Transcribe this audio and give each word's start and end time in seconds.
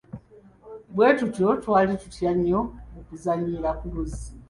Bwetutyo 0.95 1.47
twali 1.63 1.93
tutya 2.01 2.31
nnyo 2.37 2.61
okuzannyira 2.99 3.69
ku 3.79 3.85
luzzi. 3.93 4.27